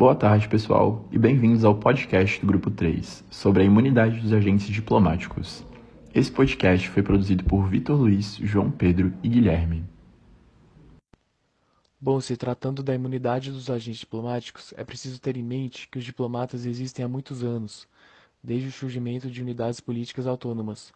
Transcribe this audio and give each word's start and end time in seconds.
Boa 0.00 0.14
tarde, 0.14 0.48
pessoal, 0.48 1.06
e 1.12 1.18
bem-vindos 1.18 1.62
ao 1.62 1.74
podcast 1.74 2.40
do 2.40 2.46
Grupo 2.46 2.70
3 2.70 3.22
sobre 3.30 3.62
a 3.62 3.66
imunidade 3.66 4.18
dos 4.18 4.32
agentes 4.32 4.66
diplomáticos. 4.68 5.62
Esse 6.14 6.32
podcast 6.32 6.88
foi 6.88 7.02
produzido 7.02 7.44
por 7.44 7.68
Vitor 7.68 7.98
Luiz, 7.98 8.36
João 8.36 8.70
Pedro 8.70 9.12
e 9.22 9.28
Guilherme. 9.28 9.84
Bom, 12.00 12.18
se 12.18 12.34
tratando 12.34 12.82
da 12.82 12.94
imunidade 12.94 13.52
dos 13.52 13.68
agentes 13.68 14.00
diplomáticos, 14.00 14.72
é 14.74 14.84
preciso 14.84 15.20
ter 15.20 15.36
em 15.36 15.42
mente 15.42 15.86
que 15.86 15.98
os 15.98 16.04
diplomatas 16.04 16.64
existem 16.64 17.04
há 17.04 17.08
muitos 17.08 17.44
anos, 17.44 17.86
desde 18.42 18.68
o 18.68 18.72
surgimento 18.72 19.30
de 19.30 19.42
unidades 19.42 19.80
políticas 19.80 20.26
autônomas. 20.26 20.94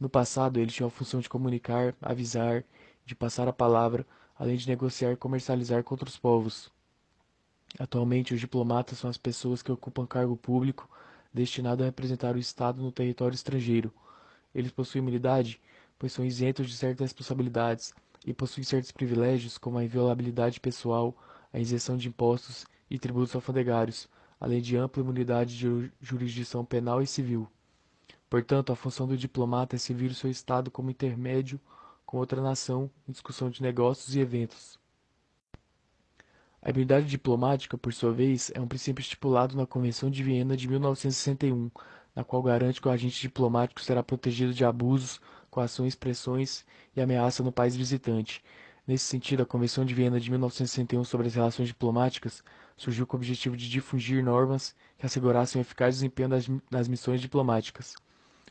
No 0.00 0.08
passado, 0.08 0.58
eles 0.58 0.72
tinham 0.72 0.88
a 0.88 0.90
função 0.90 1.20
de 1.20 1.28
comunicar, 1.28 1.94
avisar, 2.00 2.64
de 3.04 3.14
passar 3.14 3.46
a 3.46 3.52
palavra, 3.52 4.06
além 4.38 4.56
de 4.56 4.66
negociar 4.66 5.12
e 5.12 5.16
comercializar 5.16 5.84
com 5.84 5.92
outros 5.92 6.16
povos. 6.16 6.72
Atualmente, 7.78 8.34
os 8.34 8.40
diplomatas 8.40 8.98
são 8.98 9.08
as 9.08 9.16
pessoas 9.16 9.62
que 9.62 9.72
ocupam 9.72 10.06
cargo 10.06 10.36
público 10.36 10.88
destinado 11.32 11.82
a 11.82 11.86
representar 11.86 12.36
o 12.36 12.38
Estado 12.38 12.82
no 12.82 12.92
território 12.92 13.34
estrangeiro. 13.34 13.92
Eles 14.54 14.70
possuem 14.70 15.02
imunidade, 15.02 15.60
pois 15.98 16.12
são 16.12 16.24
isentos 16.24 16.68
de 16.68 16.76
certas 16.76 17.00
responsabilidades 17.06 17.94
e 18.26 18.34
possuem 18.34 18.64
certos 18.64 18.92
privilégios, 18.92 19.56
como 19.56 19.78
a 19.78 19.84
inviolabilidade 19.84 20.60
pessoal, 20.60 21.16
a 21.52 21.58
isenção 21.58 21.96
de 21.96 22.08
impostos 22.08 22.66
e 22.90 22.98
tributos 22.98 23.34
alfandegários, 23.34 24.08
além 24.38 24.60
de 24.60 24.76
ampla 24.76 25.02
imunidade 25.02 25.56
de 25.56 25.90
jurisdição 26.00 26.64
penal 26.64 27.00
e 27.00 27.06
civil. 27.06 27.48
Portanto, 28.28 28.72
a 28.72 28.76
função 28.76 29.06
do 29.06 29.16
diplomata 29.16 29.76
é 29.76 29.78
servir 29.78 30.10
o 30.10 30.14
seu 30.14 30.30
Estado 30.30 30.70
como 30.70 30.90
intermédio 30.90 31.60
com 32.04 32.18
outra 32.18 32.42
nação 32.42 32.90
em 33.08 33.12
discussão 33.12 33.48
de 33.48 33.62
negócios 33.62 34.14
e 34.14 34.20
eventos. 34.20 34.81
A 36.64 36.70
imunidade 36.70 37.06
diplomática, 37.06 37.76
por 37.76 37.92
sua 37.92 38.12
vez, 38.12 38.52
é 38.54 38.60
um 38.60 38.68
princípio 38.68 39.02
estipulado 39.02 39.56
na 39.56 39.66
Convenção 39.66 40.08
de 40.08 40.22
Viena 40.22 40.56
de 40.56 40.68
1961, 40.68 41.68
na 42.14 42.22
qual 42.22 42.40
garante 42.40 42.80
que 42.80 42.86
o 42.86 42.90
agente 42.90 43.20
diplomático 43.20 43.80
será 43.80 44.00
protegido 44.00 44.54
de 44.54 44.64
abusos, 44.64 45.20
coações, 45.50 45.96
pressões 45.96 46.64
e 46.94 47.00
ameaça 47.00 47.42
no 47.42 47.50
país 47.50 47.74
visitante. 47.74 48.44
Nesse 48.86 49.06
sentido, 49.06 49.42
a 49.42 49.46
Convenção 49.46 49.84
de 49.84 49.92
Viena 49.92 50.20
de 50.20 50.30
1961 50.30 51.02
sobre 51.02 51.26
as 51.26 51.34
relações 51.34 51.66
diplomáticas 51.66 52.44
surgiu 52.76 53.08
com 53.08 53.16
o 53.16 53.18
objetivo 53.18 53.56
de 53.56 53.68
difundir 53.68 54.22
normas 54.22 54.72
que 54.96 55.04
assegurassem 55.04 55.60
o 55.60 55.62
eficaz 55.62 55.96
desempenho 55.96 56.28
das, 56.28 56.48
das 56.70 56.86
missões 56.86 57.20
diplomáticas. 57.20 57.96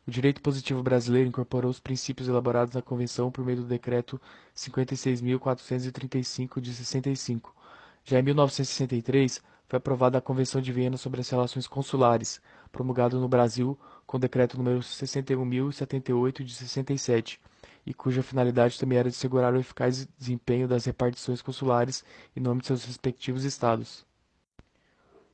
O 0.05 0.11
direito 0.11 0.41
positivo 0.41 0.83
brasileiro 0.83 1.29
incorporou 1.29 1.71
os 1.71 1.79
princípios 1.79 2.27
elaborados 2.27 2.75
na 2.75 2.81
Convenção 2.81 3.31
por 3.31 3.45
meio 3.45 3.59
do 3.59 3.67
Decreto 3.67 4.19
56.435 4.53 6.59
de 6.59 6.73
65, 6.73 7.60
já 8.03 8.19
em 8.19 8.23
1963, 8.23 9.41
foi 9.67 9.77
aprovada 9.77 10.17
a 10.17 10.21
Convenção 10.21 10.61
de 10.61 10.71
Viena 10.71 10.97
sobre 10.97 11.21
as 11.21 11.29
Relações 11.29 11.67
Consulares, 11.67 12.41
promulgada 12.71 13.17
no 13.17 13.29
Brasil 13.29 13.79
com 14.05 14.17
o 14.17 14.19
Decreto 14.19 14.57
nº 14.57 14.79
61.078 14.79 16.43
de 16.43 16.53
67, 16.53 17.39
e 17.85 17.93
cuja 17.93 18.21
finalidade 18.21 18.77
também 18.79 18.97
era 18.97 19.09
de 19.09 19.15
assegurar 19.15 19.53
o 19.53 19.59
eficaz 19.59 20.05
desempenho 20.17 20.67
das 20.67 20.85
repartições 20.85 21.41
consulares 21.41 22.03
em 22.35 22.39
nome 22.39 22.61
de 22.61 22.67
seus 22.67 22.83
respectivos 22.83 23.43
estados. 23.43 24.05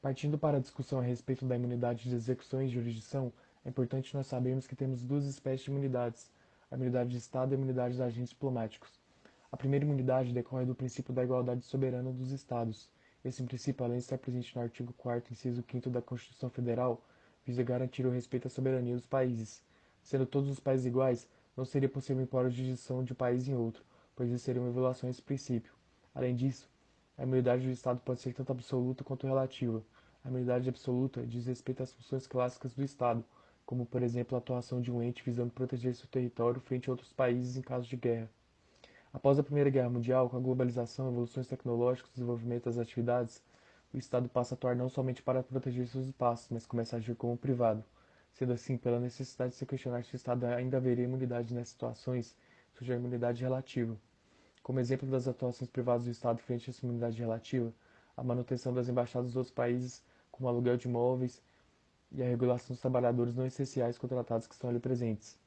Partindo 0.02 0.38
para 0.38 0.58
a 0.58 0.62
discussão 0.62 1.00
a 1.00 1.04
respeito 1.04 1.46
da 1.46 1.56
imunidade 1.56 2.08
de 2.08 2.16
execução 2.16 2.62
e 2.62 2.70
jurisdição, 2.70 3.34
é 3.66 3.70
importante 3.70 4.14
nós 4.14 4.28
sabermos 4.28 4.68
que 4.68 4.76
temos 4.76 5.02
duas 5.02 5.26
espécies 5.26 5.66
de 5.66 5.72
imunidades, 5.72 6.32
a 6.70 6.76
imunidade 6.76 7.10
de 7.10 7.18
Estado 7.18 7.52
e 7.52 7.56
a 7.56 7.58
imunidade 7.58 7.96
dos 7.96 8.02
agentes 8.02 8.30
diplomáticos. 8.30 9.07
A 9.50 9.56
primeira 9.56 9.86
imunidade 9.86 10.34
decorre 10.34 10.66
do 10.66 10.76
princípio 10.76 11.14
da 11.14 11.24
igualdade 11.24 11.64
soberana 11.64 12.12
dos 12.12 12.32
Estados. 12.32 12.90
Esse 13.24 13.42
princípio, 13.44 13.86
além 13.86 13.98
de 13.98 14.04
estar 14.04 14.18
presente 14.18 14.54
no 14.54 14.62
artigo 14.62 14.92
4 14.94 15.32
inciso 15.32 15.64
5 15.72 15.90
da 15.90 16.02
Constituição 16.02 16.50
Federal, 16.50 17.02
visa 17.46 17.64
garantir 17.64 18.06
o 18.06 18.12
respeito 18.12 18.48
à 18.48 18.50
soberania 18.50 18.94
dos 18.94 19.06
países. 19.06 19.64
Sendo 20.04 20.26
todos 20.26 20.50
os 20.50 20.60
países 20.60 20.86
iguais, 20.86 21.26
não 21.56 21.64
seria 21.64 21.88
possível 21.88 22.22
impor 22.22 22.46
a 22.46 22.50
jurisdição 22.50 23.06
de 23.06 23.14
um 23.14 23.16
país 23.16 23.48
em 23.48 23.56
outro, 23.56 23.86
pois 24.18 24.30
isso 24.30 24.44
seria 24.44 24.62
uma 24.62 24.72
violação 24.72 25.08
a 25.08 25.12
esse 25.12 25.22
princípio. 25.22 25.72
Além 26.14 26.36
disso, 26.36 26.70
a 27.18 27.24
imunidade 27.24 27.66
do 27.66 27.72
Estado 27.72 28.02
pode 28.02 28.20
ser 28.20 28.34
tanto 28.34 28.52
absoluta 28.52 29.04
quanto 29.04 29.28
relativa. 29.28 29.82
A 30.26 30.28
imunidade 30.28 30.68
absoluta 30.68 31.26
diz 31.26 31.46
respeito 31.46 31.82
às 31.84 31.94
funções 31.94 32.28
clássicas 32.28 32.74
do 32.74 32.84
Estado, 32.84 33.24
como, 33.66 33.86
por 33.86 34.04
exemplo, 34.04 34.36
a 34.36 34.40
atuação 34.40 34.82
de 34.82 34.92
um 34.92 35.02
ente 35.02 35.24
visando 35.24 35.54
proteger 35.54 35.96
seu 35.96 36.08
território 36.08 36.60
frente 36.60 36.90
a 36.90 36.92
outros 36.92 37.14
países 37.14 37.56
em 37.56 37.62
caso 37.62 37.88
de 37.88 37.96
guerra. 37.96 38.30
Após 39.14 39.40
a 39.40 39.44
Primeira 39.44 39.70
Guerra 39.70 39.90
Mundial, 39.90 40.30
com 40.30 40.38
a 40.38 40.40
globalização, 40.40 41.08
evoluções 41.08 41.48
tecnológicas 41.48 42.12
desenvolvimento 42.12 42.66
das 42.66 42.78
atividades, 42.78 43.42
o 43.94 43.98
Estado 43.98 44.28
passa 44.28 44.54
a 44.54 44.56
atuar 44.56 44.76
não 44.76 44.90
somente 44.90 45.24
para 45.24 45.42
proteger 45.42 45.88
seus 45.88 46.08
espaços, 46.08 46.50
mas 46.52 46.66
começa 46.66 46.96
a 46.96 47.00
agir 47.00 47.16
como 47.16 47.38
privado. 47.38 47.84
Sendo 48.34 48.54
assim, 48.54 48.78
pela 48.78 49.00
necessidade 49.00 49.52
de 49.52 49.58
se 49.58 49.66
questionar 49.66 50.04
se 50.04 50.14
o 50.14 50.18
Estado 50.18 50.46
ainda 50.46 50.78
haveria 50.78 51.06
imunidade 51.06 51.54
nessas 51.54 51.70
situações, 51.70 52.36
surge 52.74 52.92
a 52.94 52.98
imunidade 52.98 53.42
relativa. 53.42 53.98
Como 54.62 54.80
exemplo 54.80 55.10
das 55.10 55.28
atuações 55.28 55.70
privadas 55.70 56.04
do 56.04 56.12
Estado 56.12 56.40
frente 56.40 56.70
a 56.70 56.72
essa 56.72 56.86
imunidade 56.86 57.18
relativa, 57.18 57.74
a 58.16 58.24
manutenção 58.24 58.74
das 58.74 58.90
embaixadas 58.90 59.30
dos 59.30 59.38
outros 59.38 59.54
países, 59.54 60.04
como 60.30 60.50
aluguel 60.50 60.76
de 60.76 60.88
imóveis 60.88 61.42
e 62.12 62.22
a 62.22 62.26
regulação 62.26 62.74
dos 62.74 62.82
trabalhadores 62.82 63.34
não 63.34 63.46
essenciais 63.46 63.98
contratados 63.98 64.46
que 64.46 64.54
estão 64.54 64.70
ali 64.70 64.80
presentes. 64.80 65.40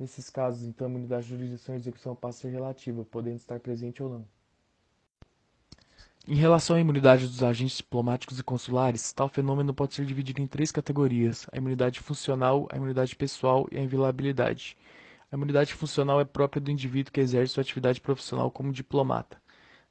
Nesses 0.00 0.30
casos, 0.30 0.62
então, 0.62 0.86
a 0.86 0.90
imunidade 0.90 1.24
de 1.24 1.34
jurisdição 1.34 1.74
e 1.74 1.78
execução 1.78 2.16
passa 2.16 2.38
a 2.38 2.40
ser 2.40 2.56
relativa, 2.56 3.04
podendo 3.04 3.36
estar 3.36 3.60
presente 3.60 4.02
ou 4.02 4.08
não. 4.08 4.28
Em 6.26 6.36
relação 6.36 6.74
à 6.74 6.80
imunidade 6.80 7.26
dos 7.26 7.42
agentes 7.42 7.76
diplomáticos 7.76 8.38
e 8.38 8.42
consulares, 8.42 9.12
tal 9.12 9.28
fenômeno 9.28 9.74
pode 9.74 9.94
ser 9.94 10.06
dividido 10.06 10.40
em 10.40 10.46
três 10.46 10.72
categorias: 10.72 11.46
a 11.52 11.58
imunidade 11.58 12.00
funcional, 12.00 12.66
a 12.72 12.78
imunidade 12.78 13.14
pessoal 13.14 13.68
e 13.70 13.76
a 13.76 13.82
inviolabilidade. 13.82 14.74
A 15.30 15.36
imunidade 15.36 15.74
funcional 15.74 16.18
é 16.18 16.24
própria 16.24 16.62
do 16.62 16.70
indivíduo 16.70 17.12
que 17.12 17.20
exerce 17.20 17.52
sua 17.52 17.60
atividade 17.60 18.00
profissional 18.00 18.50
como 18.50 18.72
diplomata. 18.72 19.36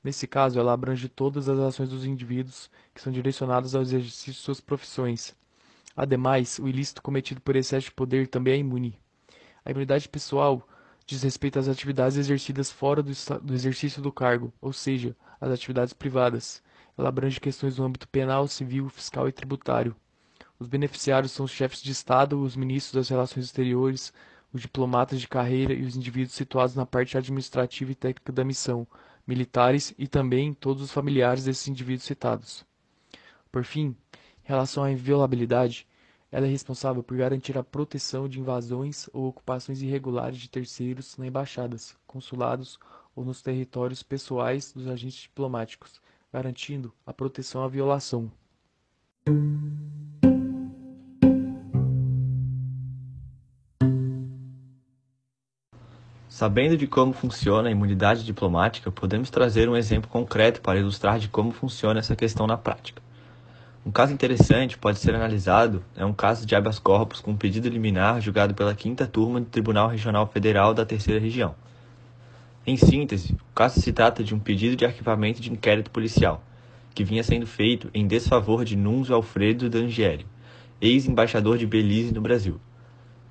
Nesse 0.03 0.25
caso, 0.25 0.59
ela 0.59 0.73
abrange 0.73 1.07
todas 1.07 1.47
as 1.47 1.59
ações 1.59 1.89
dos 1.89 2.03
indivíduos 2.03 2.67
que 2.95 3.01
são 3.01 3.13
direcionadas 3.13 3.75
ao 3.75 3.83
exercício 3.83 4.33
de 4.33 4.39
suas 4.39 4.59
profissões. 4.59 5.35
Ademais, 5.95 6.57
o 6.57 6.67
ilícito 6.67 6.99
cometido 6.99 7.39
por 7.41 7.55
excesso 7.55 7.85
de 7.85 7.91
poder 7.91 8.27
também 8.27 8.55
é 8.55 8.57
imune. 8.57 8.97
A 9.69 9.71
imunidade 9.71 10.09
pessoal 10.09 10.67
diz 11.05 11.21
respeito 11.21 11.59
às 11.59 11.67
atividades 11.67 12.17
exercidas 12.17 12.71
fora 12.71 13.03
do, 13.03 13.11
do 13.43 13.53
exercício 13.53 14.01
do 14.01 14.11
cargo, 14.11 14.51
ou 14.59 14.73
seja, 14.73 15.15
às 15.39 15.51
atividades 15.51 15.93
privadas. 15.93 16.63
Ela 16.97 17.09
abrange 17.09 17.39
questões 17.39 17.77
no 17.77 17.85
âmbito 17.85 18.07
penal, 18.07 18.47
civil, 18.47 18.89
fiscal 18.89 19.29
e 19.29 19.31
tributário. 19.31 19.95
Os 20.57 20.65
beneficiários 20.65 21.33
são 21.33 21.45
os 21.45 21.51
chefes 21.51 21.83
de 21.83 21.91
Estado, 21.91 22.41
os 22.41 22.55
ministros 22.55 22.95
das 22.95 23.09
Relações 23.09 23.45
Exteriores, 23.45 24.11
os 24.51 24.59
diplomatas 24.59 25.21
de 25.21 25.27
carreira 25.27 25.71
e 25.71 25.83
os 25.83 25.95
indivíduos 25.95 26.33
situados 26.33 26.73
na 26.73 26.87
parte 26.87 27.15
administrativa 27.15 27.91
e 27.91 27.95
técnica 27.95 28.33
da 28.33 28.43
missão, 28.43 28.87
militares 29.27 29.93
e 29.99 30.07
também 30.07 30.51
todos 30.51 30.81
os 30.81 30.91
familiares 30.91 31.43
desses 31.43 31.67
indivíduos 31.67 32.07
citados. 32.07 32.65
Por 33.51 33.63
fim, 33.63 33.95
em 34.43 34.47
relação 34.47 34.83
à 34.83 34.91
inviolabilidade, 34.91 35.87
ela 36.31 36.45
é 36.45 36.49
responsável 36.49 37.01
por 37.01 37.17
garantir 37.17 37.57
a 37.57 37.63
proteção 37.63 38.27
de 38.29 38.39
invasões 38.39 39.09
ou 39.11 39.27
ocupações 39.27 39.81
irregulares 39.81 40.37
de 40.37 40.49
terceiros 40.49 41.17
nas 41.17 41.27
embaixadas, 41.27 41.97
consulados 42.05 42.77
ou 43.15 43.25
nos 43.25 43.41
territórios 43.41 44.03
pessoais 44.03 44.71
dos 44.71 44.87
agentes 44.87 45.21
diplomáticos, 45.23 45.99
garantindo 46.31 46.93
a 47.05 47.13
proteção 47.13 47.63
à 47.63 47.67
violação. 47.67 48.31
Sabendo 56.39 56.77
de 56.77 56.87
como 56.87 57.11
funciona 57.11 57.67
a 57.67 57.71
imunidade 57.71 58.23
diplomática, 58.23 58.89
podemos 58.89 59.29
trazer 59.29 59.67
um 59.67 59.75
exemplo 59.75 60.09
concreto 60.09 60.61
para 60.61 60.79
ilustrar 60.79 61.19
de 61.19 61.27
como 61.27 61.51
funciona 61.51 61.99
essa 61.99 62.15
questão 62.15 62.47
na 62.47 62.55
prática. 62.55 63.01
Um 63.89 63.91
caso 63.91 64.13
interessante 64.13 64.77
pode 64.77 64.99
ser 64.99 65.15
analisado 65.15 65.83
é 65.95 66.05
um 66.05 66.13
caso 66.13 66.45
de 66.45 66.55
habeas 66.55 66.77
corpus 66.77 67.21
com 67.21 67.35
pedido 67.35 67.67
liminar 67.67 68.21
julgado 68.21 68.53
pela 68.53 68.75
quinta 68.75 69.07
turma 69.07 69.39
do 69.39 69.47
Tribunal 69.47 69.87
Regional 69.87 70.27
Federal 70.27 70.75
da 70.75 70.85
Terceira 70.85 71.19
Região. 71.19 71.55
Em 72.67 72.77
síntese, 72.77 73.33
o 73.33 73.55
caso 73.55 73.81
se 73.81 73.91
trata 73.91 74.23
de 74.23 74.35
um 74.35 74.39
pedido 74.39 74.75
de 74.75 74.85
arquivamento 74.85 75.41
de 75.41 75.51
inquérito 75.51 75.89
policial, 75.89 76.43
que 76.93 77.03
vinha 77.03 77.23
sendo 77.23 77.47
feito 77.47 77.89
em 77.91 78.05
desfavor 78.05 78.63
de 78.63 78.75
Nunzio 78.75 79.15
Alfredo 79.15 79.67
D'Angeli, 79.71 80.27
ex-embaixador 80.79 81.57
de 81.57 81.65
Belize 81.65 82.13
no 82.13 82.21
Brasil. 82.21 82.61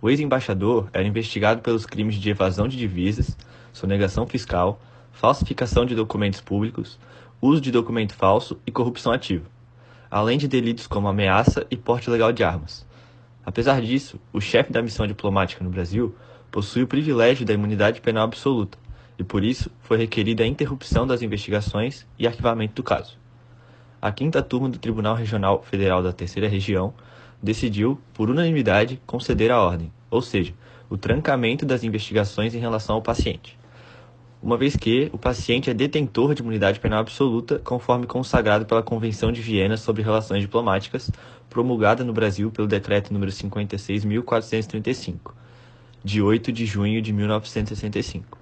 O 0.02 0.10
ex-embaixador 0.10 0.90
era 0.92 1.06
investigado 1.06 1.62
pelos 1.62 1.86
crimes 1.86 2.16
de 2.16 2.30
evasão 2.30 2.66
de 2.66 2.76
divisas, 2.76 3.38
sonegação 3.72 4.26
fiscal, 4.26 4.80
falsificação 5.12 5.86
de 5.86 5.94
documentos 5.94 6.40
públicos, 6.40 6.98
uso 7.40 7.60
de 7.60 7.70
documento 7.70 8.12
falso 8.12 8.58
e 8.66 8.72
corrupção 8.72 9.12
ativa 9.12 9.56
além 10.10 10.38
de 10.38 10.48
delitos 10.48 10.86
como 10.86 11.08
ameaça 11.08 11.66
e 11.70 11.76
porte 11.76 12.08
ilegal 12.08 12.32
de 12.32 12.42
armas. 12.42 12.86
Apesar 13.44 13.80
disso, 13.80 14.20
o 14.32 14.40
chefe 14.40 14.72
da 14.72 14.82
missão 14.82 15.06
diplomática 15.06 15.64
no 15.64 15.70
Brasil 15.70 16.14
possui 16.50 16.82
o 16.82 16.86
privilégio 16.86 17.46
da 17.46 17.52
imunidade 17.52 18.00
penal 18.00 18.24
absoluta, 18.24 18.78
e 19.18 19.24
por 19.24 19.42
isso 19.42 19.70
foi 19.80 19.98
requerida 19.98 20.44
a 20.44 20.46
interrupção 20.46 21.06
das 21.06 21.22
investigações 21.22 22.06
e 22.18 22.26
arquivamento 22.26 22.74
do 22.74 22.82
caso. 22.82 23.18
a 24.00 24.12
quinta 24.12 24.40
turma 24.42 24.68
do 24.68 24.78
Tribunal 24.78 25.16
Regional 25.16 25.62
Federal 25.62 26.02
da 26.02 26.12
Terceira 26.12 26.48
Região 26.48 26.94
decidiu, 27.42 28.00
por 28.14 28.30
unanimidade, 28.30 29.00
conceder 29.04 29.50
a 29.50 29.60
ordem, 29.60 29.92
ou 30.08 30.22
seja, 30.22 30.54
o 30.88 30.96
trancamento 30.96 31.66
das 31.66 31.82
investigações 31.82 32.54
em 32.54 32.58
relação 32.58 32.94
ao 32.94 33.02
paciente 33.02 33.58
uma 34.40 34.56
vez 34.56 34.76
que 34.76 35.10
o 35.12 35.18
paciente 35.18 35.68
é 35.68 35.74
detentor 35.74 36.32
de 36.32 36.42
imunidade 36.42 36.78
penal 36.78 37.00
absoluta, 37.00 37.58
conforme 37.58 38.06
consagrado 38.06 38.64
pela 38.64 38.82
Convenção 38.82 39.32
de 39.32 39.40
Viena 39.40 39.76
sobre 39.76 40.02
Relações 40.02 40.42
Diplomáticas, 40.42 41.10
promulgada 41.50 42.04
no 42.04 42.12
Brasil 42.12 42.50
pelo 42.50 42.68
Decreto 42.68 43.12
nº 43.12 43.26
56.435, 43.26 45.32
de 46.04 46.22
8 46.22 46.52
de 46.52 46.66
junho 46.66 47.02
de 47.02 47.12
1965. 47.12 48.38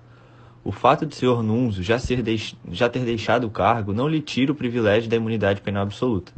O 0.63 0.71
fato 0.71 1.07
de 1.07 1.15
o 1.15 1.17
senhor 1.17 1.43
Nunzo 1.43 1.83
já, 1.83 1.97
deix... 2.23 2.55
já 2.71 2.89
ter 2.89 3.05
deixado 3.05 3.45
o 3.45 3.51
cargo 3.51 3.95
não 3.95 4.09
lhe 4.09 4.21
tira 4.21 4.53
o 4.53 4.55
privilégio 4.55 5.09
da 5.09 5.17
imunidade 5.17 5.63
penal 5.63 5.85
absoluta, 5.85 6.33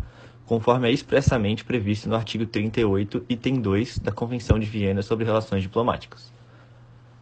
conforme 0.47 0.89
é 0.89 0.93
expressamente 0.93 1.65
previsto 1.65 2.09
no 2.09 2.15
artigo 2.15 2.47
38, 2.47 3.25
item 3.29 3.61
2 3.61 3.99
da 3.99 4.13
Convenção 4.13 4.59
de 4.59 4.67
Viena 4.67 5.03
sobre 5.03 5.25
Relações 5.25 5.63
Diplomáticas. 5.63 6.38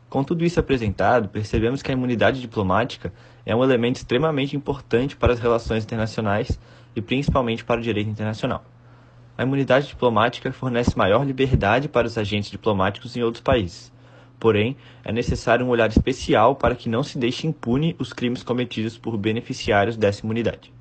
Com 0.08 0.22
tudo 0.22 0.44
isso 0.44 0.60
apresentado, 0.60 1.28
percebemos 1.28 1.82
que 1.82 1.90
a 1.90 1.94
imunidade 1.94 2.40
diplomática 2.40 3.12
é 3.44 3.54
um 3.54 3.64
elemento 3.64 3.96
extremamente 3.96 4.56
importante 4.56 5.16
para 5.16 5.32
as 5.32 5.40
relações 5.40 5.84
internacionais 5.84 6.58
e 6.94 7.02
principalmente 7.02 7.64
para 7.64 7.80
o 7.80 7.82
direito 7.82 8.08
internacional. 8.08 8.64
A 9.36 9.42
imunidade 9.42 9.88
diplomática 9.88 10.50
fornece 10.52 10.96
maior 10.96 11.26
liberdade 11.26 11.88
para 11.88 12.06
os 12.06 12.16
agentes 12.16 12.50
diplomáticos 12.50 13.16
em 13.16 13.22
outros 13.22 13.42
países. 13.42 13.92
Porém, 14.38 14.76
é 15.04 15.12
necessário 15.12 15.66
um 15.66 15.68
olhar 15.68 15.88
especial 15.88 16.54
para 16.56 16.74
que 16.74 16.88
não 16.88 17.02
se 17.02 17.18
deixe 17.18 17.46
impune 17.46 17.96
os 17.98 18.12
crimes 18.12 18.42
cometidos 18.42 18.96
por 18.96 19.16
beneficiários 19.16 19.96
dessa 19.96 20.24
imunidade. 20.24 20.72